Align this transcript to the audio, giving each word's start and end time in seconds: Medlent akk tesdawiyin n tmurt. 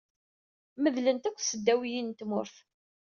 Medlent 0.81 1.27
akk 1.29 1.37
tesdawiyin 1.39 2.07
n 2.13 2.17
tmurt. 2.19 2.55